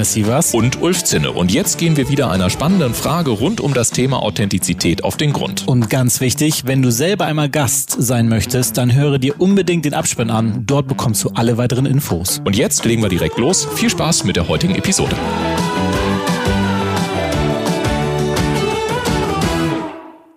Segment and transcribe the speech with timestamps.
[0.00, 1.30] Dennis Sievers und Ulf Zinne.
[1.30, 5.34] Und jetzt gehen wir wieder einer spannenden Frage rund um das Thema Authentizität auf den
[5.34, 5.68] Grund.
[5.68, 9.92] Und ganz wichtig, wenn du selber einmal Gast sein möchtest, dann höre dir unbedingt den
[9.92, 10.62] Abspann an.
[10.64, 12.40] Dort bekommst du alle weiteren Infos.
[12.46, 13.68] Und jetzt legen wir direkt los.
[13.74, 15.14] Viel Spaß mit der heutigen Episode.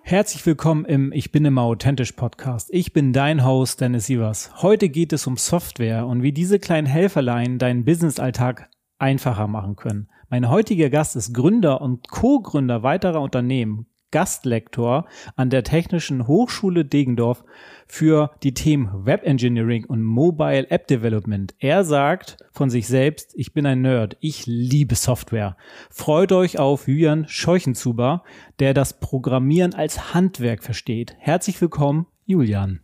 [0.02, 2.68] Herzlich willkommen im Ich bin immer authentisch Podcast.
[2.70, 4.50] Ich bin dein Host Dennis Sievers.
[4.60, 8.68] Heute geht es um Software und wie diese kleinen Helferlein deinen Businessalltag
[9.04, 10.08] einfacher machen können.
[10.30, 17.44] Mein heutiger Gast ist Gründer und Co-Gründer weiterer Unternehmen, Gastlektor an der Technischen Hochschule Degendorf
[17.86, 21.54] für die Themen Web Engineering und Mobile App Development.
[21.58, 25.58] Er sagt von sich selbst, ich bin ein Nerd, ich liebe Software.
[25.90, 28.22] Freut euch auf Julian Scheuchenzuber,
[28.58, 31.14] der das Programmieren als Handwerk versteht.
[31.18, 32.83] Herzlich willkommen, Julian.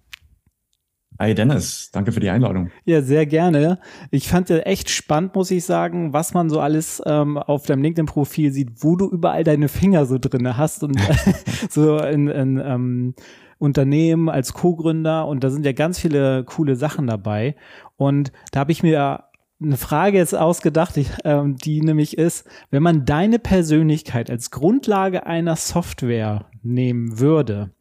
[1.20, 2.70] Hi Dennis, danke für die Einladung.
[2.86, 3.78] Ja, sehr gerne.
[4.10, 7.82] Ich fand ja echt spannend, muss ich sagen, was man so alles ähm, auf deinem
[7.82, 10.98] LinkedIn-Profil sieht, wo du überall deine Finger so drinne hast und
[11.68, 13.14] so in, in ähm,
[13.58, 17.54] Unternehmen als Co-Gründer und da sind ja ganz viele coole Sachen dabei.
[17.98, 19.24] Und da habe ich mir
[19.62, 25.26] eine Frage jetzt ausgedacht, die, ähm, die nämlich ist, wenn man deine Persönlichkeit als Grundlage
[25.26, 27.72] einer Software nehmen würde,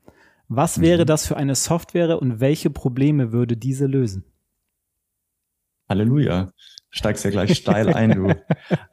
[0.50, 1.08] was wäre mhm.
[1.08, 4.25] das für eine Software und welche Probleme würde diese lösen?
[5.88, 6.52] Halleluja.
[6.89, 8.36] Steigst ja gleich steil ein, du.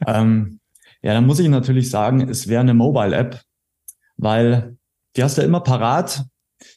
[0.06, 0.60] ähm,
[1.02, 3.40] ja, dann muss ich natürlich sagen, es wäre eine Mobile-App,
[4.18, 4.76] weil
[5.16, 6.24] die hast du immer parat,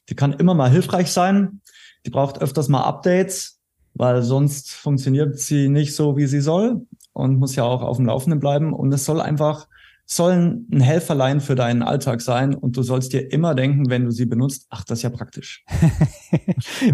[0.08, 1.62] die kann immer mal hilfreich sein,
[2.06, 3.60] die braucht öfters mal Updates,
[3.94, 8.06] weil sonst funktioniert sie nicht so, wie sie soll und muss ja auch auf dem
[8.06, 8.74] Laufenden bleiben.
[8.74, 9.68] Und es soll einfach
[10.12, 14.12] sollen ein Helferlein für deinen Alltag sein und du sollst dir immer denken, wenn du
[14.12, 15.64] sie benutzt, ach, das ist ja praktisch.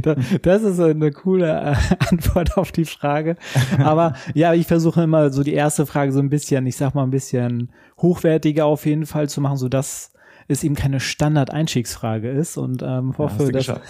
[0.41, 1.75] das ist eine coole äh,
[2.09, 3.37] Antwort auf die Frage.
[3.79, 7.03] Aber ja, ich versuche immer so die erste Frage so ein bisschen, ich sag mal
[7.03, 7.71] ein bisschen
[8.01, 10.11] hochwertiger auf jeden Fall zu machen, so dass
[10.49, 13.81] es eben keine Standard-Einstiegsfrage ist und ähm, hoffe, ja, dass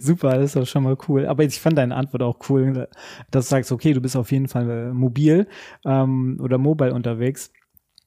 [0.00, 1.26] super, das ist doch schon mal cool.
[1.26, 2.88] Aber ich fand deine Antwort auch cool,
[3.32, 5.48] dass du sagst, okay, du bist auf jeden Fall äh, mobil
[5.84, 7.50] ähm, oder mobile unterwegs.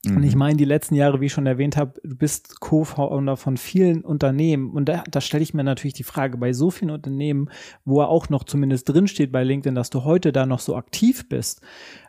[0.06, 0.40] Und ich mhm.
[0.40, 4.72] meine, die letzten Jahre, wie ich schon erwähnt habe, du bist Co-Founder von vielen Unternehmen.
[4.72, 7.50] Und da, da stelle ich mir natürlich die Frage, bei so vielen Unternehmen,
[7.86, 11.30] wo er auch noch zumindest drinsteht bei LinkedIn, dass du heute da noch so aktiv
[11.30, 11.62] bist.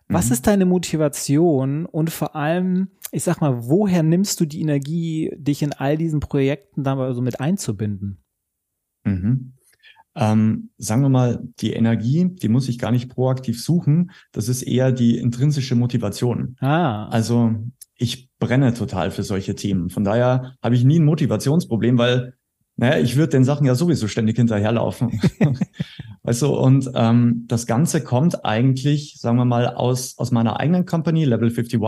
[0.09, 0.33] Was mhm.
[0.33, 5.63] ist deine Motivation und vor allem, ich sag mal, woher nimmst du die Energie, dich
[5.63, 8.25] in all diesen Projekten da so mit einzubinden?
[9.05, 9.53] Mhm.
[10.17, 14.11] Ähm, sagen wir mal, die Energie, die muss ich gar nicht proaktiv suchen.
[14.33, 16.57] Das ist eher die intrinsische Motivation.
[16.61, 17.09] Ah.
[17.09, 17.55] Also
[17.97, 19.91] ich brenne total für solche Themen.
[19.91, 22.35] Von daher habe ich nie ein Motivationsproblem, weil
[22.77, 25.21] naja, ich würde den Sachen ja sowieso ständig hinterherlaufen.
[26.25, 30.85] weißt du, und ähm, das Ganze kommt eigentlich, sagen wir mal, aus, aus meiner eigenen
[30.85, 31.81] Company, Level 51.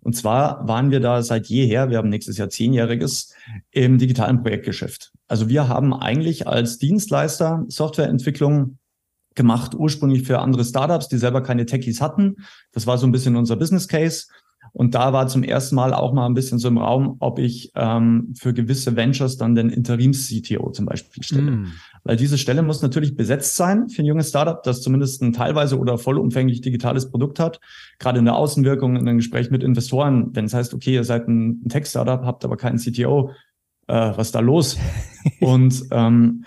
[0.00, 3.34] Und zwar waren wir da seit jeher, wir haben nächstes Jahr zehnjähriges,
[3.70, 5.12] im digitalen Projektgeschäft.
[5.28, 8.78] Also wir haben eigentlich als Dienstleister Softwareentwicklung
[9.36, 12.36] gemacht, ursprünglich für andere Startups, die selber keine Techies hatten.
[12.72, 14.26] Das war so ein bisschen unser Business Case.
[14.72, 17.72] Und da war zum ersten Mal auch mal ein bisschen so im Raum, ob ich
[17.74, 21.50] ähm, für gewisse Ventures dann den Interims-CTO zum Beispiel stelle.
[21.50, 21.72] Mm.
[22.04, 25.78] Weil diese Stelle muss natürlich besetzt sein für ein junges Startup, das zumindest ein teilweise
[25.78, 27.60] oder vollumfänglich digitales Produkt hat.
[27.98, 31.26] Gerade in der Außenwirkung, in einem Gespräch mit Investoren, wenn es heißt, okay, ihr seid
[31.28, 33.30] ein, Tech-Startup, habt aber keinen CTO,
[33.88, 34.78] äh, was ist da los?
[35.40, 36.44] Und ähm,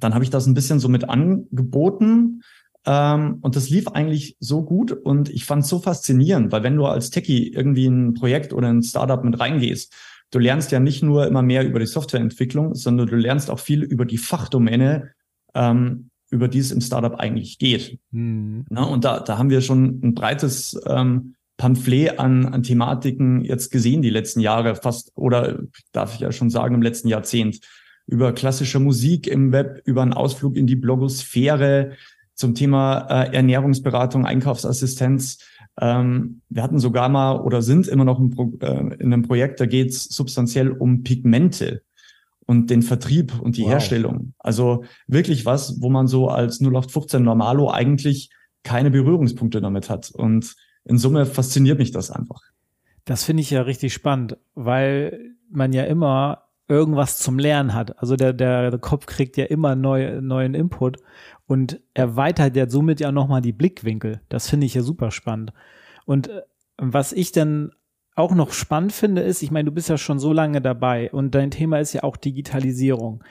[0.00, 2.42] dann habe ich das ein bisschen so mit angeboten
[2.84, 6.76] ähm, und das lief eigentlich so gut und ich fand es so faszinierend, weil wenn
[6.76, 9.94] du als Techie irgendwie ein Projekt oder ein Startup mit reingehst,
[10.30, 13.82] du lernst ja nicht nur immer mehr über die Softwareentwicklung, sondern du lernst auch viel
[13.82, 15.10] über die Fachdomäne,
[15.54, 17.98] ähm, über die es im Startup eigentlich geht.
[18.10, 18.64] Mhm.
[18.70, 23.70] Na, und da, da haben wir schon ein breites ähm, Pamphlet an, an Thematiken jetzt
[23.70, 25.60] gesehen die letzten Jahre, fast, oder
[25.92, 27.60] darf ich ja schon sagen, im letzten Jahrzehnt.
[28.06, 31.92] Über klassische Musik im Web, über einen Ausflug in die Blogosphäre,
[32.34, 35.38] zum Thema äh, Ernährungsberatung, Einkaufsassistenz.
[35.80, 39.66] Ähm, wir hatten sogar mal oder sind immer noch ein äh, in einem Projekt, da
[39.66, 41.82] geht es substanziell um Pigmente
[42.46, 43.70] und den Vertrieb und die wow.
[43.70, 44.34] Herstellung.
[44.38, 48.30] Also wirklich was, wo man so als 0815 Normalo eigentlich
[48.62, 50.10] keine Berührungspunkte damit hat.
[50.10, 50.54] Und
[50.84, 52.40] in Summe fasziniert mich das einfach.
[53.04, 57.98] Das finde ich ja richtig spannend, weil man ja immer irgendwas zum Lernen hat.
[57.98, 60.98] Also der, der, Kopf kriegt ja immer neu, neuen Input
[61.46, 64.20] und erweitert ja somit ja nochmal die Blickwinkel.
[64.28, 65.52] Das finde ich ja super spannend.
[66.04, 66.42] Und äh,
[66.78, 67.72] was ich dann
[68.14, 71.34] auch noch spannend finde, ist, ich meine, du bist ja schon so lange dabei und
[71.34, 73.24] dein Thema ist ja auch Digitalisierung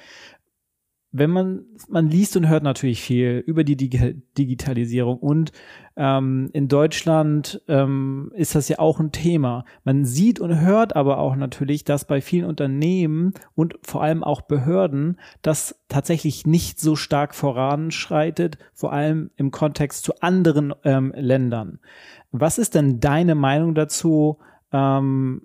[1.13, 5.51] wenn man, man liest und hört natürlich viel über die Dig Digitalisierung und
[5.97, 9.65] ähm, in Deutschland ähm, ist das ja auch ein Thema.
[9.83, 14.41] Man sieht und hört aber auch natürlich, dass bei vielen Unternehmen und vor allem auch
[14.41, 21.79] Behörden das tatsächlich nicht so stark voranschreitet, vor allem im Kontext zu anderen ähm, Ländern.
[22.31, 24.39] Was ist denn deine Meinung dazu,
[24.71, 25.41] ähm,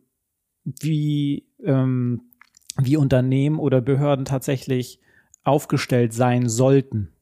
[0.64, 2.22] wie, ähm,
[2.80, 5.00] wie Unternehmen oder Behörden tatsächlich
[5.46, 7.12] aufgestellt sein sollten.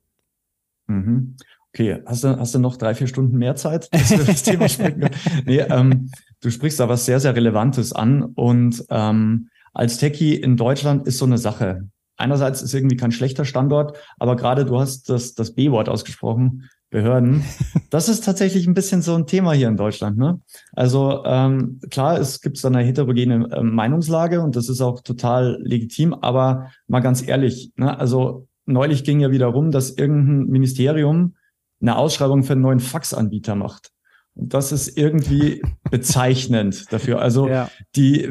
[0.87, 1.37] Mhm.
[1.73, 4.69] Okay, hast du, hast du noch drei, vier Stunden mehr Zeit, dass wir das Thema
[4.69, 5.11] sprechen
[5.44, 6.11] Nee, ähm,
[6.41, 8.23] du sprichst da was sehr, sehr Relevantes an.
[8.23, 11.88] Und ähm, als Techie in Deutschland ist so eine Sache.
[12.17, 16.70] Einerseits ist irgendwie kein schlechter Standort, aber gerade du hast das, das B-Wort ausgesprochen.
[16.94, 17.43] Behörden.
[17.91, 20.17] Das ist tatsächlich ein bisschen so ein Thema hier in Deutschland.
[20.17, 20.41] Ne?
[20.75, 25.58] Also ähm, klar, es gibt so eine heterogene äh, Meinungslage und das ist auch total
[25.61, 27.99] legitim, aber mal ganz ehrlich, ne?
[27.99, 31.35] also neulich ging ja wieder rum, dass irgendein Ministerium
[31.81, 33.91] eine Ausschreibung für einen neuen Faxanbieter macht.
[34.37, 37.21] Und das ist irgendwie bezeichnend dafür.
[37.21, 37.71] Also ja.
[37.95, 38.29] die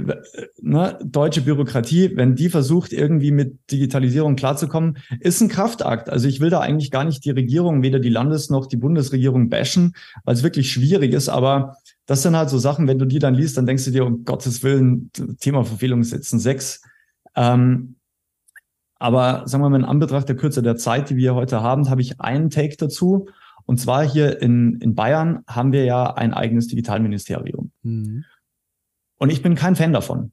[0.62, 6.10] ne, deutsche Bürokratie, wenn die versucht, irgendwie mit Digitalisierung klarzukommen, ist ein Kraftakt.
[6.10, 9.50] Also ich will da eigentlich gar nicht die Regierung, weder die Landes- noch die Bundesregierung
[9.50, 9.96] bashen,
[10.26, 11.30] weil es wirklich schwierig ist.
[11.30, 14.06] Aber das sind halt so Sachen, wenn du die dann liest, dann denkst du dir,
[14.06, 15.10] um Gottes Willen,
[15.40, 16.82] Thema Verfehlungssätzen sechs.
[17.36, 17.96] Ähm,
[19.00, 22.02] aber sagen wir mal, in Anbetracht der Kürze der Zeit, die wir heute haben, habe
[22.02, 23.28] ich einen Take dazu.
[23.66, 27.72] Und zwar hier in, in Bayern haben wir ja ein eigenes Digitalministerium.
[27.84, 28.26] Mhm.
[29.18, 30.32] Und ich bin kein Fan davon.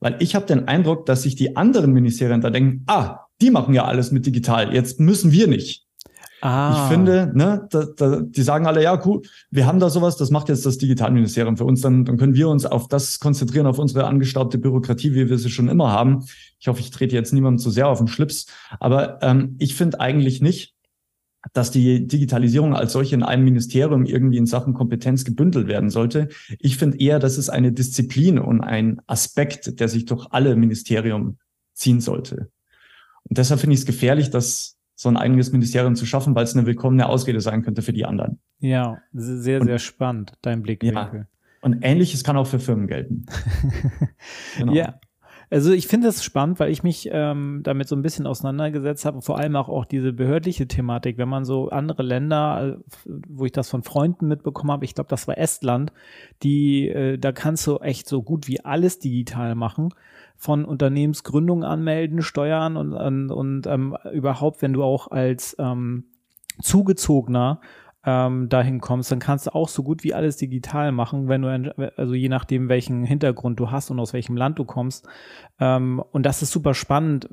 [0.00, 3.74] Weil ich habe den Eindruck, dass sich die anderen Ministerien da denken, ah, die machen
[3.74, 5.86] ja alles mit digital, jetzt müssen wir nicht.
[6.42, 6.84] Ah.
[6.84, 9.20] Ich finde, ne, da, da, die sagen alle, ja, cool,
[9.50, 12.48] wir haben da sowas, das macht jetzt das Digitalministerium für uns, dann, dann können wir
[12.48, 16.24] uns auf das konzentrieren, auf unsere angestaubte Bürokratie, wie wir sie schon immer haben.
[16.58, 18.46] Ich hoffe, ich trete jetzt niemandem zu sehr auf den Schlips,
[18.78, 20.74] aber ähm, ich finde eigentlich nicht,
[21.52, 26.28] dass die Digitalisierung als solche in einem Ministerium irgendwie in Sachen Kompetenz gebündelt werden sollte.
[26.58, 31.38] Ich finde eher, das ist eine Disziplin und ein Aspekt, der sich durch alle Ministerien
[31.72, 32.50] ziehen sollte.
[33.24, 36.54] Und deshalb finde ich es gefährlich, dass so ein eigenes Ministerium zu schaffen, weil es
[36.54, 38.38] eine willkommene Ausrede sein könnte für die anderen.
[38.58, 41.20] Ja, sehr, sehr und, spannend, dein Blickwinkel.
[41.20, 41.26] Ja.
[41.62, 43.24] Und ähnliches kann auch für Firmen gelten.
[44.58, 44.74] genau.
[44.74, 45.00] Ja,
[45.50, 49.20] also ich finde das spannend, weil ich mich ähm, damit so ein bisschen auseinandergesetzt habe,
[49.20, 53.52] vor allem auch, auch diese behördliche Thematik, wenn man so andere Länder, äh, wo ich
[53.52, 55.92] das von Freunden mitbekommen habe, ich glaube, das war Estland,
[56.44, 59.88] die, äh, da kannst du echt so gut wie alles digital machen.
[60.36, 66.04] Von Unternehmensgründung anmelden, Steuern und, und, und ähm, überhaupt, wenn du auch als ähm,
[66.62, 67.60] Zugezogener
[68.04, 71.92] ähm, dahin kommst, dann kannst du auch so gut wie alles digital machen, wenn du,
[71.96, 75.06] also je nachdem, welchen Hintergrund du hast und aus welchem Land du kommst.
[75.58, 77.28] Ähm, und das ist super spannend.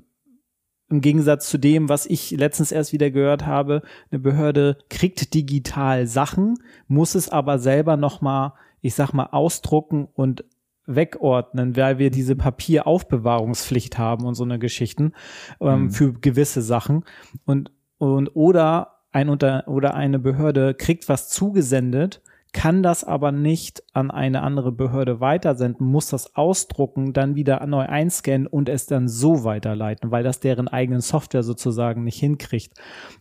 [0.90, 6.08] Im Gegensatz zu dem, was ich letztens erst wieder gehört habe, eine Behörde kriegt digital
[6.08, 6.56] Sachen,
[6.88, 10.46] muss es aber selber nochmal, ich sag mal, ausdrucken und
[10.86, 15.14] wegordnen, weil wir diese Papieraufbewahrungspflicht haben und so eine Geschichten
[15.60, 15.92] ähm, mhm.
[15.92, 17.04] für gewisse Sachen
[17.46, 22.22] und und oder ein Unter oder eine Behörde kriegt was zugesendet,
[22.54, 27.88] kann das aber nicht an eine andere Behörde weitersenden, muss das ausdrucken, dann wieder neu
[27.88, 32.74] einscannen und es dann so weiterleiten, weil das deren eigenen Software sozusagen nicht hinkriegt.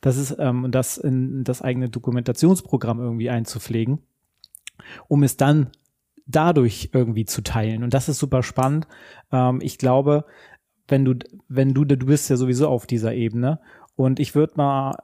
[0.03, 4.00] Das ist ähm, das in das eigene Dokumentationsprogramm irgendwie einzupflegen,
[5.09, 5.69] um es dann
[6.26, 7.85] dadurch irgendwie zu teilen.
[7.85, 8.87] Und das ist super spannend.
[9.33, 10.26] Ähm, ich glaube,
[10.88, 11.15] wenn du,
[11.49, 13.61] wenn du, du bist ja sowieso auf dieser Ebene
[13.97, 14.97] und ich würde mal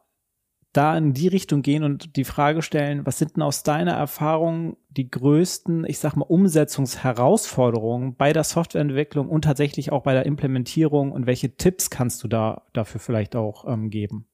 [0.73, 4.77] da in die Richtung gehen und die Frage stellen, was sind denn aus deiner Erfahrung
[4.89, 11.13] die größten, ich sag mal, Umsetzungsherausforderungen bei der Softwareentwicklung und tatsächlich auch bei der Implementierung
[11.13, 14.27] und welche Tipps kannst du da dafür vielleicht auch ähm, geben?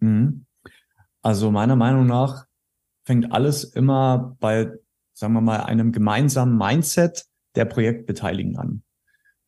[0.00, 0.44] Mhm.
[1.22, 2.46] Also meiner Meinung nach
[3.04, 4.72] fängt alles immer bei,
[5.12, 8.82] sagen wir mal, einem gemeinsamen Mindset der Projektbeteiligten an.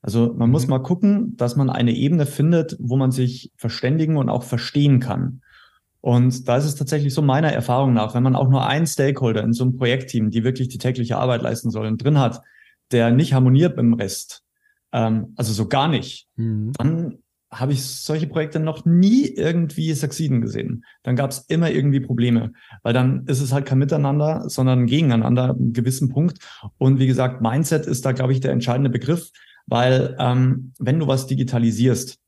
[0.00, 0.52] Also man mhm.
[0.52, 5.00] muss mal gucken, dass man eine Ebene findet, wo man sich verständigen und auch verstehen
[5.00, 5.42] kann.
[6.00, 9.42] Und da ist es tatsächlich so meiner Erfahrung nach, wenn man auch nur einen Stakeholder
[9.42, 12.40] in so einem Projektteam, die wirklich die tägliche Arbeit leisten sollen, drin hat,
[12.92, 14.42] der nicht harmoniert mit dem Rest,
[14.92, 16.72] ähm, also so gar nicht, mhm.
[16.78, 17.18] dann
[17.50, 20.84] habe ich solche Projekte noch nie irgendwie succeeden gesehen.
[21.02, 22.52] Dann gab es immer irgendwie Probleme,
[22.82, 26.38] weil dann ist es halt kein Miteinander, sondern ein Gegeneinander, einen gewissen Punkt.
[26.76, 29.30] Und wie gesagt, Mindset ist da, glaube ich, der entscheidende Begriff,
[29.66, 32.18] weil ähm, wenn du was digitalisierst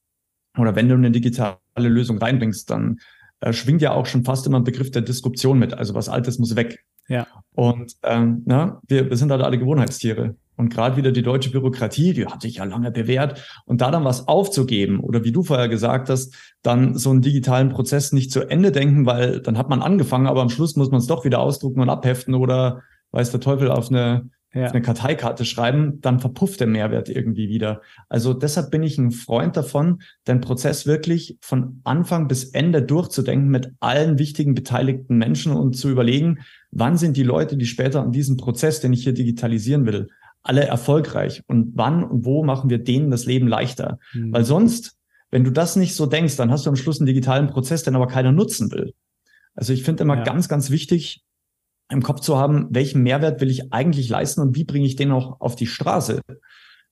[0.58, 2.98] oder wenn du eine digitale Lösung reinbringst, dann
[3.40, 5.75] äh, schwingt ja auch schon fast immer ein Begriff der Disruption mit.
[5.75, 6.85] Also was Altes muss weg.
[7.09, 7.26] Ja.
[7.54, 10.37] Und ähm, na, wir, wir sind halt alle Gewohnheitstiere.
[10.56, 13.42] Und gerade wieder die deutsche Bürokratie, die hat sich ja lange bewährt.
[13.64, 17.70] Und da dann was aufzugeben oder wie du vorher gesagt hast, dann so einen digitalen
[17.70, 21.00] Prozess nicht zu Ende denken, weil dann hat man angefangen, aber am Schluss muss man
[21.00, 22.82] es doch wieder ausdrucken und abheften oder
[23.12, 24.66] weiß der Teufel auf eine, ja.
[24.66, 27.83] auf eine Karteikarte schreiben, dann verpufft der Mehrwert irgendwie wieder.
[28.09, 33.49] Also deshalb bin ich ein Freund davon, den Prozess wirklich von Anfang bis Ende durchzudenken
[33.49, 36.40] mit allen wichtigen beteiligten Menschen und zu überlegen,
[36.71, 40.09] wann sind die Leute, die später an diesem Prozess, den ich hier digitalisieren will,
[40.42, 43.99] alle erfolgreich und wann und wo machen wir denen das Leben leichter?
[44.14, 44.33] Mhm.
[44.33, 44.97] Weil sonst,
[45.30, 47.95] wenn du das nicht so denkst, dann hast du am Schluss einen digitalen Prozess, den
[47.95, 48.95] aber keiner nutzen will.
[49.54, 50.25] Also ich finde immer ja.
[50.25, 51.23] ganz, ganz wichtig,
[51.90, 55.11] im Kopf zu haben, welchen Mehrwert will ich eigentlich leisten und wie bringe ich den
[55.11, 56.20] auch auf die Straße?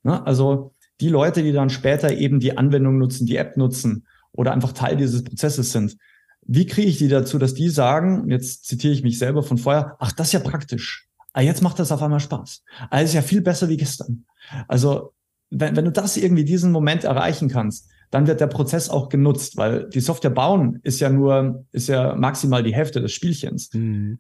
[0.03, 0.27] Ne?
[0.27, 4.73] Also die Leute, die dann später eben die Anwendung nutzen, die App nutzen oder einfach
[4.73, 5.97] Teil dieses Prozesses sind,
[6.43, 9.97] wie kriege ich die dazu, dass die sagen, jetzt zitiere ich mich selber von vorher,
[10.01, 11.07] ach, das ist ja praktisch.
[11.35, 12.65] Ah, jetzt macht das auf einmal Spaß.
[12.91, 14.25] Ah, ist ja viel besser wie gestern.
[14.67, 15.13] Also,
[15.51, 19.59] wenn, wenn du das irgendwie diesen Moment erreichen kannst, dann wird der Prozess auch genutzt,
[19.59, 23.73] weil die Software bauen ist ja nur, ist ja maximal die Hälfte des Spielchens.
[23.75, 24.19] Mhm.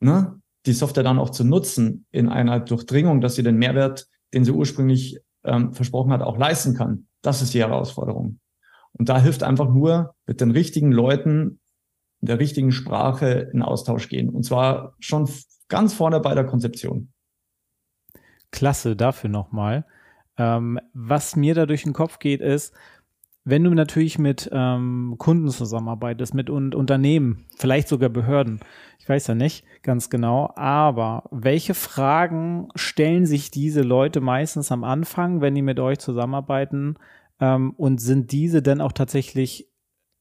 [0.00, 0.40] Ne?
[0.66, 4.52] Die Software dann auch zu nutzen in einer Durchdringung, dass sie den Mehrwert, den sie
[4.52, 7.06] ursprünglich ähm, versprochen hat, auch leisten kann.
[7.22, 8.40] Das ist die Herausforderung.
[8.92, 11.60] Und da hilft einfach nur mit den richtigen Leuten,
[12.20, 14.28] in der richtigen Sprache in Austausch gehen.
[14.28, 15.26] Und zwar schon
[15.70, 17.12] Ganz vorne bei der Konzeption.
[18.50, 19.86] Klasse, dafür nochmal.
[20.36, 22.74] Ähm, was mir da durch den Kopf geht, ist,
[23.50, 28.60] wenn du natürlich mit ähm, Kunden zusammenarbeitest, mit un Unternehmen, vielleicht sogar Behörden,
[28.98, 34.84] ich weiß ja nicht ganz genau, aber welche Fragen stellen sich diese Leute meistens am
[34.84, 36.96] Anfang, wenn die mit euch zusammenarbeiten?
[37.40, 39.70] Ähm, und sind diese denn auch tatsächlich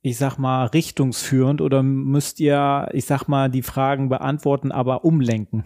[0.01, 5.65] ich sag mal, richtungsführend oder müsst ihr, ich sag mal, die Fragen beantworten, aber umlenken,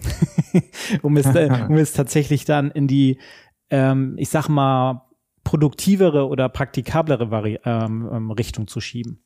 [1.04, 3.20] um, es, um es tatsächlich dann in die,
[3.70, 5.04] ähm, ich sag mal,
[5.44, 9.24] produktivere oder praktikablere Vari ähm, ähm, Richtung zu schieben?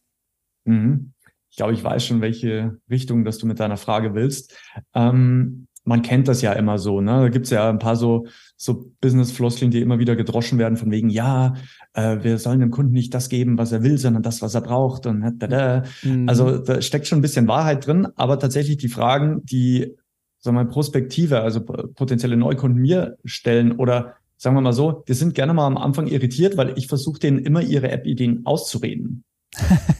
[0.65, 1.13] Mhm.
[1.49, 4.57] Ich glaube, ich weiß schon, welche Richtung, dass du mit deiner Frage willst.
[4.93, 7.21] Ähm, man kennt das ja immer so, ne?
[7.21, 11.09] Da gibt's ja ein paar so, so Business-Floskeln, die immer wieder gedroschen werden, von wegen,
[11.09, 11.53] ja,
[11.93, 14.61] äh, wir sollen dem Kunden nicht das geben, was er will, sondern das, was er
[14.61, 15.05] braucht.
[15.05, 15.83] Und da, da.
[16.03, 16.27] Mhm.
[16.27, 19.95] Also da steckt schon ein bisschen Wahrheit drin, aber tatsächlich die Fragen, die,
[20.39, 25.13] sagen wir mal, Prospektive, also potenzielle Neukunden mir stellen oder sagen wir mal so, die
[25.13, 29.23] sind gerne mal am Anfang irritiert, weil ich versuche denen immer ihre App-Ideen auszureden.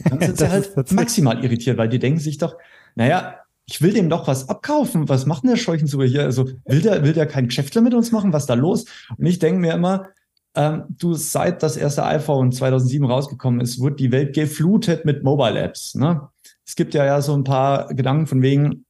[0.08, 2.56] Dann sind sie halt maximal irritiert, weil die denken sich doch,
[2.94, 5.08] naja, ich will dem doch was abkaufen.
[5.08, 6.22] Was macht denn der Scheuchenzug hier?
[6.22, 8.32] Also will der, will der kein Geschäftler mit uns machen?
[8.32, 8.86] Was ist da los?
[9.16, 10.08] Und ich denke mir immer,
[10.54, 15.58] ähm, du, seit das erste iPhone 2007 rausgekommen ist, wurde die Welt geflutet mit Mobile
[15.58, 15.94] Apps.
[15.94, 16.28] Ne?
[16.66, 18.86] Es gibt ja, ja so ein paar Gedanken von wegen,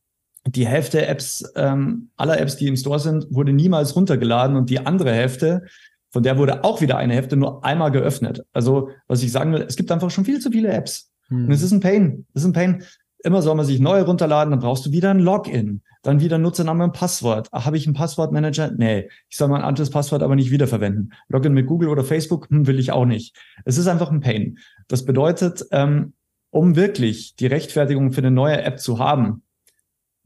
[0.53, 4.85] die Hälfte Apps, ähm, aller Apps, die im Store sind, wurde niemals runtergeladen und die
[4.85, 5.65] andere Hälfte,
[6.11, 8.45] von der wurde auch wieder eine Hälfte nur einmal geöffnet.
[8.53, 11.11] Also, was ich sagen will, es gibt einfach schon viel zu viele Apps.
[11.29, 11.47] Hm.
[11.47, 12.27] Und es ist ein Pain.
[12.33, 12.83] Es ist ein Pain.
[13.25, 15.83] Immer soll man sich neue runterladen, dann brauchst du wieder ein Login.
[16.03, 17.51] Dann wieder Nutzername und Passwort.
[17.53, 18.71] Habe ich einen Passwortmanager?
[18.77, 19.11] Nee.
[19.29, 21.13] Ich soll mein anderes Passwort aber nicht wiederverwenden.
[21.29, 22.49] Login mit Google oder Facebook?
[22.49, 23.37] Hm, will ich auch nicht.
[23.65, 24.59] Es ist einfach ein Pain.
[24.87, 26.15] Das bedeutet, ähm,
[26.51, 29.43] um wirklich die Rechtfertigung für eine neue App zu haben,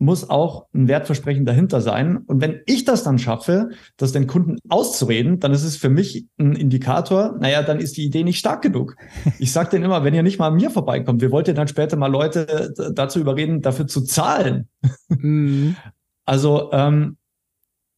[0.03, 2.19] muss auch ein Wertversprechen dahinter sein.
[2.19, 6.27] Und wenn ich das dann schaffe, das den Kunden auszureden, dann ist es für mich
[6.39, 8.97] ein Indikator, naja, dann ist die Idee nicht stark genug.
[9.39, 11.97] Ich sage denen immer, wenn ihr nicht mal an mir vorbeikommt, wir wollten dann später
[11.97, 14.69] mal Leute dazu überreden, dafür zu zahlen.
[15.09, 15.77] Mhm.
[16.25, 17.17] Also, ähm,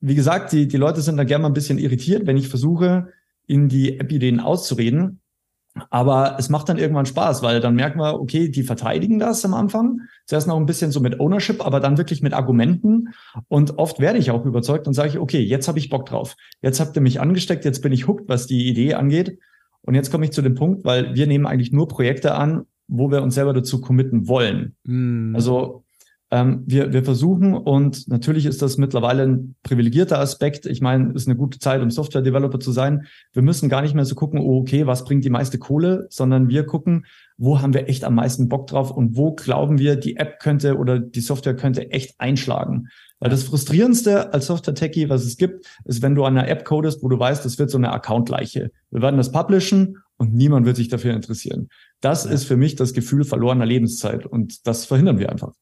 [0.00, 3.08] wie gesagt, die, die Leute sind da gerne mal ein bisschen irritiert, wenn ich versuche,
[3.46, 5.20] ihnen die App-Ideen auszureden.
[5.90, 9.54] Aber es macht dann irgendwann Spaß, weil dann merken wir, okay, die verteidigen das am
[9.54, 10.00] Anfang.
[10.26, 13.10] Zuerst noch ein bisschen so mit Ownership, aber dann wirklich mit Argumenten.
[13.48, 16.36] Und oft werde ich auch überzeugt und sage ich, okay, jetzt habe ich Bock drauf.
[16.62, 19.38] Jetzt habt ihr mich angesteckt, jetzt bin ich hooked, was die Idee angeht.
[19.82, 23.10] Und jetzt komme ich zu dem Punkt, weil wir nehmen eigentlich nur Projekte an, wo
[23.10, 24.76] wir uns selber dazu committen wollen.
[24.84, 25.34] Mm.
[25.34, 25.84] Also
[26.30, 30.66] ähm, wir, wir versuchen und natürlich ist das mittlerweile ein privilegierter Aspekt.
[30.66, 33.06] Ich meine, ist eine gute Zeit, um Software-Developer zu sein.
[33.32, 36.48] Wir müssen gar nicht mehr so gucken, oh, okay, was bringt die meiste Kohle, sondern
[36.48, 40.16] wir gucken, wo haben wir echt am meisten Bock drauf und wo glauben wir, die
[40.16, 42.88] App könnte oder die Software könnte echt einschlagen.
[43.18, 47.02] Weil das Frustrierendste als Software-Techie, was es gibt, ist, wenn du an einer App codest,
[47.02, 48.70] wo du weißt, das wird so eine Account-Leiche.
[48.90, 51.68] Wir werden das publishen und niemand wird sich dafür interessieren.
[52.00, 52.30] Das ja.
[52.30, 55.52] ist für mich das Gefühl verlorener Lebenszeit und das verhindern wir einfach.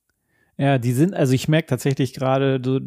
[0.59, 2.81] Ja, die sind, also ich merke tatsächlich gerade, du,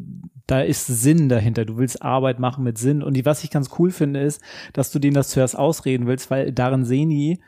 [0.45, 1.65] da ist Sinn dahinter.
[1.65, 3.01] Du willst Arbeit machen mit Sinn.
[3.01, 4.41] Und die, was ich ganz cool finde, ist,
[4.73, 7.39] dass du denen das zuerst ausreden willst, weil darin sehen die,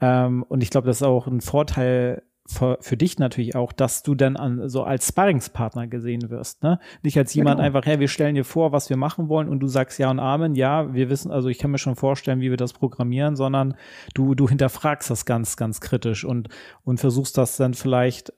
[0.00, 4.02] ähm, und ich glaube, das ist auch ein Vorteil für, für, dich natürlich auch, dass
[4.02, 6.78] du dann an, so als Sparringspartner gesehen wirst, ne?
[7.02, 7.66] Nicht als jemand genau.
[7.66, 10.20] einfach, hey, wir stellen dir vor, was wir machen wollen und du sagst ja und
[10.20, 13.74] Amen, ja, wir wissen, also ich kann mir schon vorstellen, wie wir das programmieren, sondern
[14.14, 16.48] du, du hinterfragst das ganz, ganz kritisch und,
[16.84, 18.32] und versuchst das dann vielleicht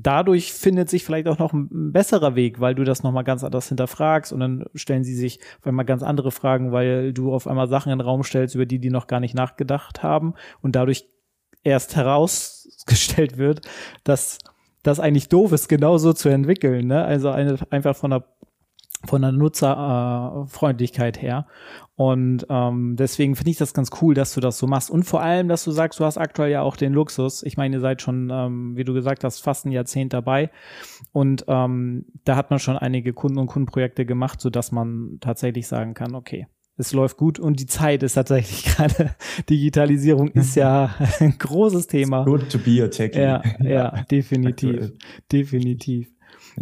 [0.00, 3.68] dadurch findet sich vielleicht auch noch ein besserer Weg, weil du das nochmal ganz anders
[3.68, 7.68] hinterfragst und dann stellen sie sich auf einmal ganz andere Fragen, weil du auf einmal
[7.68, 11.08] Sachen in den Raum stellst, über die die noch gar nicht nachgedacht haben und dadurch
[11.64, 13.62] erst herausgestellt wird,
[14.04, 14.38] dass
[14.84, 16.86] das eigentlich doof ist, genauso zu entwickeln.
[16.86, 17.04] Ne?
[17.04, 18.24] Also eine, einfach von der
[19.06, 21.46] von der Nutzerfreundlichkeit her.
[21.94, 24.90] Und ähm, deswegen finde ich das ganz cool, dass du das so machst.
[24.90, 27.42] Und vor allem, dass du sagst, du hast aktuell ja auch den Luxus.
[27.42, 30.50] Ich meine, ihr seid schon, ähm, wie du gesagt hast, fast ein Jahrzehnt dabei.
[31.12, 35.66] Und ähm, da hat man schon einige Kunden- und Kundenprojekte gemacht, so dass man tatsächlich
[35.66, 36.46] sagen kann, okay,
[36.78, 39.14] es läuft gut und die Zeit ist tatsächlich gerade,
[39.50, 42.20] Digitalisierung ist ja ein großes Thema.
[42.20, 43.20] It's good to be a techie.
[43.20, 44.92] Ja, ja, definitiv,
[45.30, 46.08] definitiv.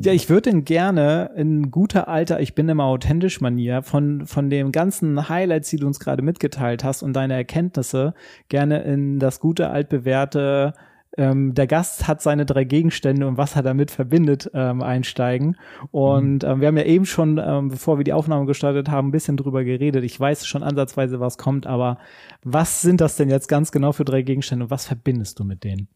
[0.01, 4.51] Ja, ich würde denn gerne in guter alter, ich bin immer authentisch Manier von, von
[4.51, 8.15] den ganzen Highlights, die du uns gerade mitgeteilt hast und deine Erkenntnisse
[8.49, 10.75] gerne in das gute altbewährte
[11.17, 15.57] ähm, der Gast hat seine drei Gegenstände und was er damit verbindet, ähm, einsteigen.
[15.91, 16.49] Und mhm.
[16.49, 19.37] ähm, wir haben ja eben schon, ähm, bevor wir die Aufnahme gestartet haben, ein bisschen
[19.37, 20.05] drüber geredet.
[20.05, 21.99] Ich weiß schon ansatzweise, was kommt, aber
[22.43, 25.65] was sind das denn jetzt ganz genau für drei Gegenstände und was verbindest du mit
[25.65, 25.89] denen?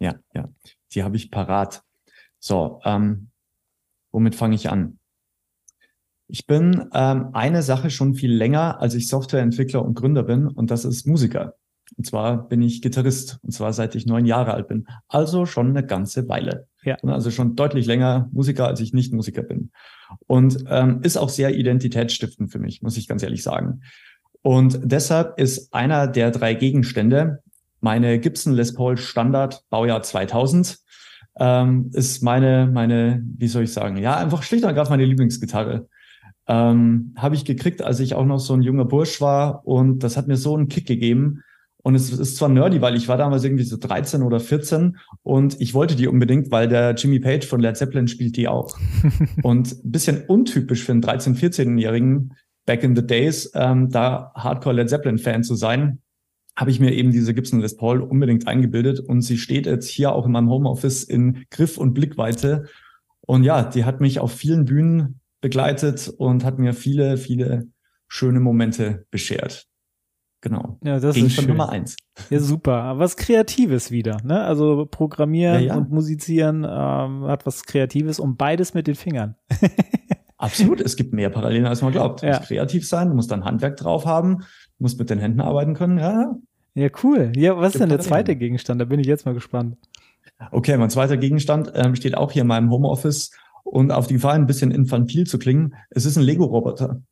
[0.00, 0.48] Ja, ja,
[0.92, 1.84] die habe ich parat.
[2.40, 3.30] So, ähm,
[4.12, 4.98] womit fange ich an?
[6.28, 10.70] Ich bin ähm, eine Sache schon viel länger, als ich Softwareentwickler und Gründer bin, und
[10.70, 11.54] das ist Musiker.
[11.96, 14.86] Und zwar bin ich Gitarrist, und zwar seit ich neun Jahre alt bin.
[15.08, 16.68] Also schon eine ganze Weile.
[16.82, 16.96] Ja.
[17.02, 19.70] Also schon deutlich länger Musiker, als ich nicht Musiker bin.
[20.26, 23.80] Und ähm, ist auch sehr identitätsstiftend für mich, muss ich ganz ehrlich sagen.
[24.42, 27.42] Und deshalb ist einer der drei Gegenstände
[27.80, 30.78] meine Gibson Les Paul Standard Baujahr 2000
[31.38, 35.88] ähm, ist meine, meine, wie soll ich sagen, ja, einfach schlicht und ergreifend meine Lieblingsgitarre.
[36.46, 40.16] Ähm, Habe ich gekriegt, als ich auch noch so ein junger Bursch war und das
[40.16, 41.42] hat mir so einen Kick gegeben.
[41.82, 45.60] Und es ist zwar nerdy, weil ich war damals irgendwie so 13 oder 14 und
[45.60, 48.76] ich wollte die unbedingt, weil der Jimmy Page von Led Zeppelin spielt die auch.
[49.42, 52.34] und ein bisschen untypisch für einen 13-, 14-Jährigen
[52.66, 56.00] back in the days, ähm, da Hardcore Led Zeppelin-Fan zu sein
[56.58, 60.12] habe ich mir eben diese Gibson Les Paul unbedingt eingebildet und sie steht jetzt hier
[60.12, 62.64] auch in meinem Homeoffice in Griff und Blickweite.
[63.20, 67.68] Und ja, die hat mich auf vielen Bühnen begleitet und hat mir viele, viele
[68.08, 69.68] schöne Momente beschert.
[70.40, 70.80] Genau.
[70.82, 71.48] Ja, das Gegenstand ist schön.
[71.48, 71.96] Nummer eins.
[72.28, 72.98] Ja, super.
[72.98, 74.42] Was Kreatives wieder, ne?
[74.42, 75.76] Also Programmieren ja, ja.
[75.76, 79.36] und Musizieren ähm, hat was Kreatives und beides mit den Fingern.
[80.38, 80.80] Absolut.
[80.80, 82.22] Es gibt mehr Parallelen, als man glaubt.
[82.22, 82.34] Du ja.
[82.36, 85.74] musst kreativ sein, du musst dein Handwerk drauf haben, du musst mit den Händen arbeiten
[85.74, 85.98] können.
[85.98, 86.36] Ja,
[86.78, 87.32] ja, cool.
[87.34, 88.80] Ja, was ist denn der zweite Gegenstand?
[88.80, 89.76] Da bin ich jetzt mal gespannt.
[90.52, 93.32] Okay, mein zweiter Gegenstand ähm, steht auch hier in meinem Homeoffice
[93.64, 97.02] und auf die Gefahr, ein bisschen infantil zu klingen, es ist ein Lego-Roboter.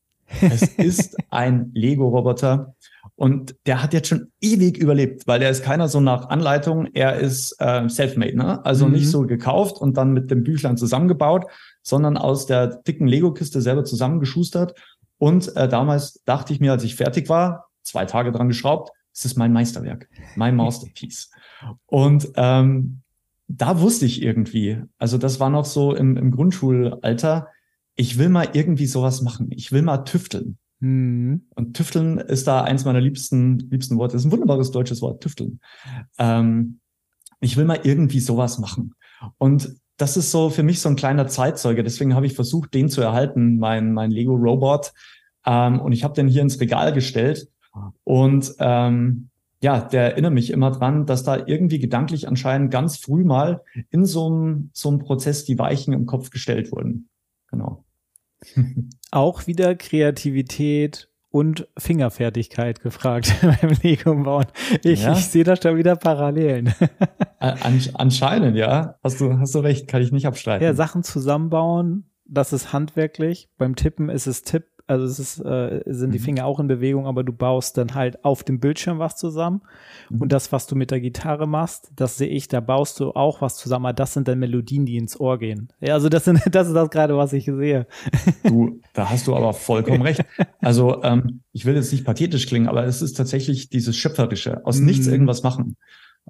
[0.40, 2.74] Es ist ein Lego-Roboter
[3.16, 7.16] und der hat jetzt schon ewig überlebt, weil der ist keiner so nach Anleitung, er
[7.16, 8.64] ist äh, self-made, ne?
[8.64, 8.92] also mhm.
[8.92, 11.46] nicht so gekauft und dann mit dem Büchlein zusammengebaut,
[11.82, 14.74] sondern aus der dicken Lego-Kiste selber zusammengeschustert.
[15.18, 19.24] Und äh, damals dachte ich mir, als ich fertig war, zwei Tage dran geschraubt, es
[19.24, 21.30] ist mein Meisterwerk, mein Masterpiece.
[21.86, 23.00] Und ähm,
[23.48, 27.48] da wusste ich irgendwie, also das war noch so im, im Grundschulalter,
[27.94, 29.48] ich will mal irgendwie sowas machen.
[29.50, 30.58] Ich will mal tüfteln.
[30.80, 31.46] Mhm.
[31.54, 34.12] Und tüfteln ist da eins meiner liebsten, liebsten Worte.
[34.12, 35.60] Das ist ein wunderbares deutsches Wort, tüfteln.
[36.18, 36.80] Ähm,
[37.40, 38.94] ich will mal irgendwie sowas machen.
[39.38, 41.82] Und das ist so für mich so ein kleiner Zeitzeuge.
[41.82, 44.92] Deswegen habe ich versucht, den zu erhalten, mein, mein Lego Robot.
[45.46, 47.48] Ähm, und ich habe den hier ins Regal gestellt
[48.04, 49.28] und ähm,
[49.60, 54.04] ja, der erinnert mich immer dran, dass da irgendwie gedanklich anscheinend ganz früh mal in
[54.04, 57.08] so einem, so einem Prozess die Weichen im Kopf gestellt wurden.
[57.50, 57.84] Genau.
[59.10, 64.46] Auch wieder Kreativität und Fingerfertigkeit gefragt beim Lego bauen.
[64.82, 65.12] Ich, ja.
[65.12, 66.72] ich sehe da schon wieder Parallelen.
[67.38, 68.96] An, anscheinend, ja.
[69.02, 70.64] Hast du, hast du recht, kann ich nicht abstreiten.
[70.64, 73.48] Ja, Sachen zusammenbauen, das ist handwerklich.
[73.58, 76.24] Beim Tippen ist es Tipp also es ist, äh, sind die mhm.
[76.24, 79.62] Finger auch in Bewegung, aber du baust dann halt auf dem Bildschirm was zusammen.
[80.10, 80.22] Mhm.
[80.22, 83.40] Und das, was du mit der Gitarre machst, das sehe ich, da baust du auch
[83.40, 85.68] was zusammen, aber das sind dann Melodien, die ins Ohr gehen.
[85.80, 87.86] Ja, also das sind, das ist das gerade, was ich sehe.
[88.44, 90.24] Du, da hast du aber vollkommen recht.
[90.60, 94.78] Also ähm, ich will jetzt nicht pathetisch klingen, aber es ist tatsächlich dieses Schöpferische, aus
[94.78, 94.86] mhm.
[94.86, 95.76] nichts irgendwas machen.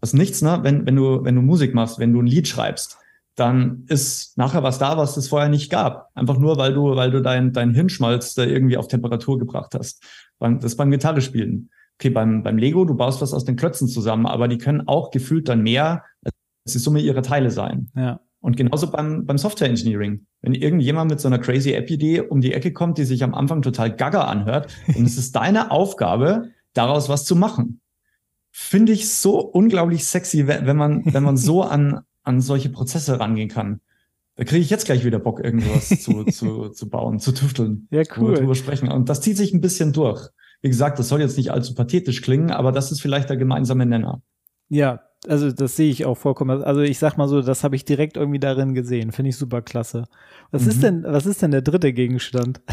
[0.01, 0.61] Aus nichts, ne?
[0.63, 2.99] Wenn, wenn du, wenn du Musik machst, wenn du ein Lied schreibst,
[3.37, 6.11] dann ist nachher was da, was es vorher nicht gab.
[6.15, 10.03] Einfach nur, weil du, weil du dein, dein Hirnschmalz da irgendwie auf Temperatur gebracht hast.
[10.41, 11.71] Das ist beim Gitarrespielen.
[11.99, 15.11] Okay, beim, beim Lego, du baust was aus den Klötzen zusammen, aber die können auch
[15.11, 17.91] gefühlt dann mehr als die Summe ihrer Teile sein.
[17.95, 18.21] Ja.
[18.41, 20.27] Und genauso beim, beim Software Engineering.
[20.41, 23.61] Wenn irgendjemand mit so einer crazy App-Idee um die Ecke kommt, die sich am Anfang
[23.61, 27.81] total gaga anhört, dann ist es deine Aufgabe, daraus was zu machen.
[28.51, 33.49] Finde ich so unglaublich sexy, wenn man, wenn man so an, an solche Prozesse rangehen
[33.49, 33.81] kann.
[34.37, 37.89] Da kriege ich jetzt gleich wieder Bock, irgendwas zu, zu, zu bauen, zu tüfteln.
[37.91, 38.35] Ja, cool.
[38.35, 38.91] Drüber sprechen.
[38.91, 40.29] Und das zieht sich ein bisschen durch.
[40.61, 43.87] Wie gesagt, das soll jetzt nicht allzu pathetisch klingen, aber das ist vielleicht der gemeinsame
[43.87, 44.23] Nenner.
[44.69, 46.63] Ja, also das sehe ich auch vollkommen.
[46.63, 49.13] Also ich sag mal so, das habe ich direkt irgendwie darin gesehen.
[49.13, 50.05] Finde ich super klasse.
[50.51, 50.69] Was mhm.
[50.69, 52.61] ist denn, was ist denn der dritte Gegenstand?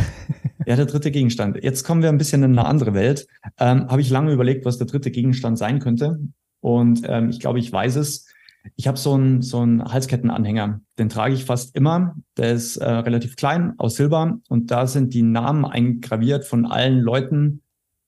[0.65, 1.61] Ja, der dritte Gegenstand.
[1.61, 3.27] Jetzt kommen wir ein bisschen in eine andere Welt.
[3.59, 6.19] Ähm, habe ich lange überlegt, was der dritte Gegenstand sein könnte.
[6.61, 8.27] Und ähm, ich glaube, ich weiß es.
[8.76, 12.15] Ich habe so einen so einen Halskettenanhänger, den trage ich fast immer.
[12.38, 16.99] Der ist äh, relativ klein, aus Silber und da sind die Namen eingraviert von allen
[16.99, 17.62] Leuten,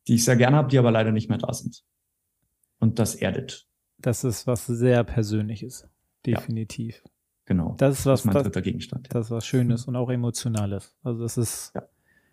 [0.07, 1.83] die ich sehr gerne habe, die aber leider nicht mehr da sind.
[2.79, 3.67] Und das erdet.
[3.97, 5.87] Das ist was sehr Persönliches,
[6.25, 7.01] definitiv.
[7.03, 7.11] Ja,
[7.45, 7.75] genau.
[7.77, 9.07] Das ist was, das ist mein dritter Gegenstand.
[9.11, 10.95] Das ist was Schönes und auch Emotionales.
[11.03, 11.71] Also das ist.
[11.75, 11.81] Ja.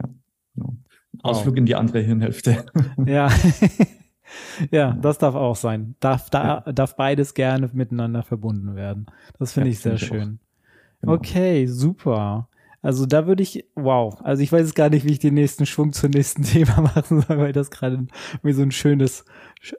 [0.02, 0.10] ja
[0.54, 0.76] genau.
[1.22, 1.58] Ausflug wow.
[1.58, 2.66] in die andere Hirnhälfte.
[3.04, 3.30] Ja.
[4.70, 5.94] Ja, das darf auch sein.
[6.00, 6.72] Darf, da, ja.
[6.72, 9.06] darf beides gerne miteinander verbunden werden.
[9.38, 10.38] Das finde ja, ich sehr find schön.
[11.00, 11.14] Genau.
[11.14, 12.48] Okay, super.
[12.82, 15.66] Also da würde ich, wow, also ich weiß jetzt gar nicht, wie ich den nächsten
[15.66, 18.06] Schwung zum nächsten Thema machen soll, weil das gerade
[18.42, 19.24] mir so ein schönes,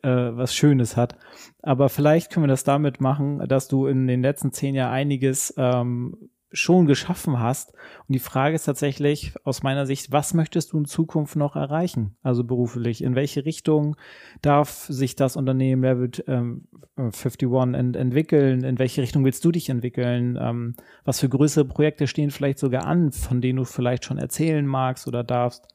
[0.04, 1.18] äh, was Schönes hat.
[1.62, 5.54] Aber vielleicht können wir das damit machen, dass du in den letzten zehn Jahren einiges
[5.58, 7.74] ähm, schon geschaffen hast.
[8.08, 12.16] Und die Frage ist tatsächlich aus meiner Sicht, was möchtest du in Zukunft noch erreichen?
[12.22, 13.04] Also beruflich.
[13.04, 13.98] In welche Richtung
[14.42, 18.64] darf sich das Unternehmen Level ähm, 51 ent entwickeln?
[18.64, 20.38] In welche Richtung willst du dich entwickeln?
[20.40, 24.66] Ähm, was für größere Projekte stehen vielleicht sogar an, von denen du vielleicht schon erzählen
[24.66, 25.68] magst oder darfst?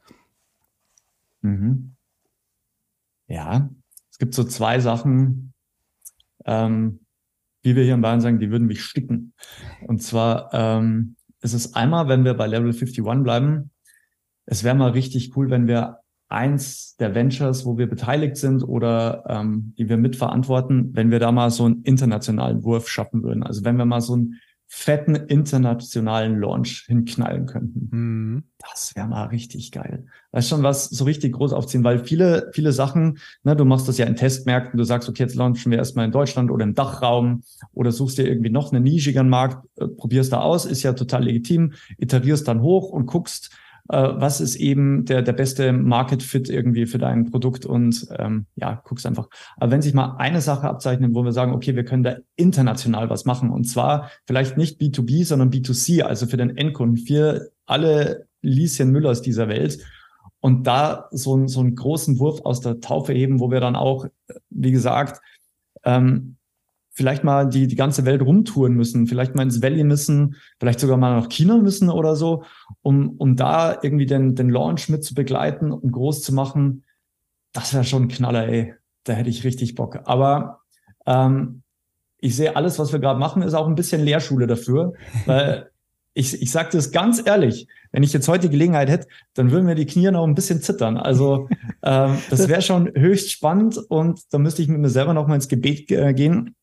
[1.43, 1.97] Mhm.
[3.27, 3.69] Ja,
[4.11, 5.53] es gibt so zwei Sachen,
[6.47, 7.01] ähm,
[7.63, 9.35] wie wir hier in Bayern sagen, die würden mich sticken.
[9.87, 13.71] Und zwar ähm, ist es einmal, wenn wir bei Level 51 bleiben,
[14.47, 19.25] es wäre mal richtig cool, wenn wir eins der Ventures, wo wir beteiligt sind oder
[19.29, 23.43] ähm, die wir mitverantworten, wenn wir da mal so einen internationalen Wurf schaffen würden.
[23.43, 24.35] Also wenn wir mal so ein
[24.71, 27.89] fetten internationalen Launch hinknallen könnten.
[27.91, 28.45] Mhm.
[28.59, 30.05] Das wäre mal richtig geil.
[30.33, 33.97] Weißt schon, was so richtig groß aufziehen, weil viele, viele Sachen, ne, du machst das
[33.97, 37.45] ja in Testmärkten, du sagst, okay, jetzt launchen wir erstmal in Deutschland oder im Dachraum
[37.73, 41.25] oder suchst dir irgendwie noch einen nischigeren Markt, äh, probierst da aus, ist ja total
[41.25, 43.51] legitim, iterierst dann hoch und guckst,
[43.89, 48.83] was ist eben der, der beste Market Fit irgendwie für dein Produkt und ähm, ja,
[48.85, 49.29] guckst einfach.
[49.57, 53.09] Aber wenn sich mal eine Sache abzeichnet, wo wir sagen, okay, wir können da international
[53.09, 58.27] was machen und zwar vielleicht nicht B2B, sondern B2C, also für den Endkunden, für alle
[58.43, 59.79] Lieschen Müllers dieser Welt
[60.41, 64.07] und da so, so einen großen Wurf aus der Taufe heben, wo wir dann auch,
[64.51, 65.21] wie gesagt,
[65.85, 66.38] ähm,
[66.99, 70.97] vielleicht mal die, die ganze Welt rumtouren müssen, vielleicht mal ins Valley müssen, vielleicht sogar
[70.97, 72.43] mal nach China müssen oder so,
[72.83, 76.83] um, um da irgendwie den, den Launch mit zu begleiten und groß zu machen.
[77.53, 78.75] Das wäre schon ein Knaller, ey.
[79.05, 80.01] Da hätte ich richtig Bock.
[80.07, 80.63] Aber
[81.07, 81.63] ähm,
[82.19, 84.95] ich sehe, alles, was wir gerade machen, ist auch ein bisschen Lehrschule dafür,
[85.27, 85.71] weil
[86.15, 89.77] ich, ich sage das ganz ehrlich, wenn ich jetzt heute Gelegenheit hätte, dann würden mir
[89.77, 90.97] die Knie noch ein bisschen zittern.
[90.97, 91.49] Also
[91.85, 95.37] ähm, das wäre schon höchst spannend und da müsste ich mit mir selber noch mal
[95.37, 96.57] ins Gebet äh, gehen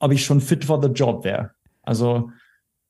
[0.00, 1.52] ob ich schon fit for the job wäre.
[1.82, 2.30] Also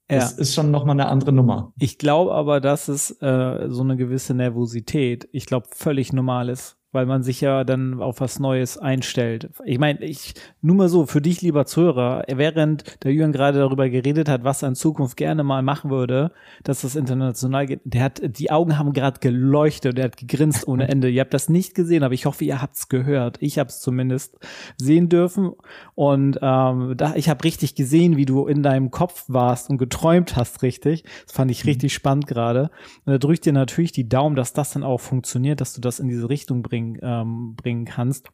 [0.08, 0.38] das ja.
[0.42, 1.72] ist schon nochmal eine andere Nummer.
[1.78, 6.78] Ich glaube aber, dass es äh, so eine gewisse Nervosität, ich glaube, völlig normal ist
[6.96, 9.50] weil man sich ja dann auf was Neues einstellt.
[9.66, 10.32] Ich meine, ich
[10.62, 14.62] nur mal so für dich, lieber Zuhörer, während der Jürgen gerade darüber geredet hat, was
[14.62, 16.32] er in Zukunft gerne mal machen würde,
[16.64, 20.88] dass das international geht, der hat die Augen haben gerade geleuchtet, der hat gegrinst ohne
[20.88, 21.10] Ende.
[21.10, 23.36] ihr habt das nicht gesehen, aber ich hoffe, ihr habt's gehört.
[23.40, 24.38] Ich habe es zumindest
[24.78, 25.52] sehen dürfen
[25.94, 30.34] und ähm, da ich habe richtig gesehen, wie du in deinem Kopf warst und geträumt
[30.34, 31.04] hast, richtig.
[31.26, 31.68] Das fand ich mhm.
[31.68, 32.70] richtig spannend gerade.
[33.04, 36.00] Und da drückt dir natürlich die Daumen, dass das dann auch funktioniert, dass du das
[36.00, 38.30] in diese Richtung bringst bringen, ähm, bringen kannst.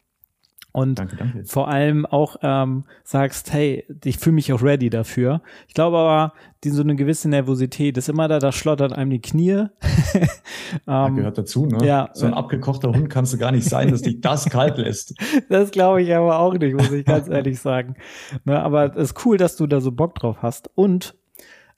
[0.72, 1.44] und danke, danke.
[1.44, 5.42] vor allem auch ähm, sagst, hey, ich fühle mich auch ready dafür.
[5.68, 6.32] Ich glaube aber,
[6.64, 9.66] die so eine gewisse Nervosität ist immer da, da schlottert einem die Knie.
[10.86, 11.84] ähm, gehört dazu, ne?
[11.86, 12.08] Ja.
[12.14, 15.14] So ein abgekochter Hund kannst du gar nicht sein, dass dich das kalt lässt.
[15.48, 17.96] Das glaube ich aber auch nicht, muss ich ganz ehrlich sagen.
[18.44, 20.70] Ne, aber es ist cool, dass du da so Bock drauf hast.
[20.74, 21.14] Und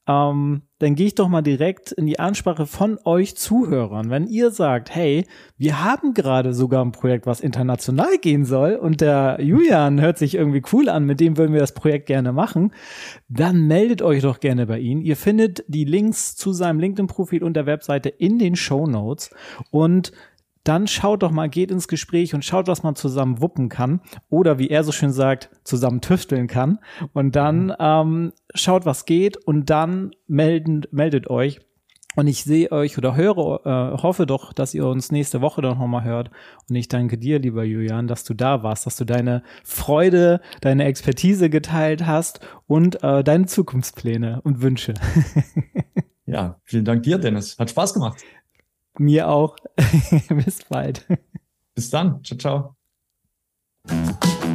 [0.06, 4.10] ähm, dann gehe ich doch mal direkt in die Ansprache von euch Zuhörern.
[4.10, 9.00] Wenn ihr sagt, hey, wir haben gerade sogar ein Projekt, was international gehen soll und
[9.00, 12.72] der Julian hört sich irgendwie cool an, mit dem würden wir das Projekt gerne machen,
[13.28, 15.00] dann meldet euch doch gerne bei ihm.
[15.00, 19.30] Ihr findet die Links zu seinem LinkedIn-Profil und der Webseite in den Show Notes
[19.70, 20.12] und
[20.64, 24.00] dann schaut doch mal, geht ins Gespräch und schaut, was man zusammen wuppen kann
[24.30, 26.78] oder wie er so schön sagt, zusammen tüfteln kann
[27.12, 27.74] und dann mhm.
[27.78, 31.60] ähm, schaut, was geht und dann melden, meldet euch.
[32.16, 35.78] Und ich sehe euch oder höre, äh, hoffe doch, dass ihr uns nächste Woche dann
[35.78, 36.30] nochmal hört.
[36.68, 40.84] Und ich danke dir, lieber Julian, dass du da warst, dass du deine Freude, deine
[40.84, 44.94] Expertise geteilt hast und äh, deine Zukunftspläne und Wünsche.
[46.26, 47.58] ja, vielen Dank dir, Dennis.
[47.58, 48.22] Hat Spaß gemacht.
[48.98, 49.56] Mir auch.
[50.28, 51.06] Bis bald.
[51.74, 52.22] Bis dann.
[52.24, 52.76] Ciao,
[53.86, 54.54] ciao.